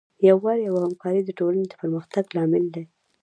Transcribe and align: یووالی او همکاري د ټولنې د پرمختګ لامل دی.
یووالی 0.29 0.65
او 0.69 0.75
همکاري 0.85 1.21
د 1.25 1.29
ټولنې 1.39 1.65
د 1.69 1.73
پرمختګ 1.81 2.25
لامل 2.35 2.65
دی. 2.75 2.83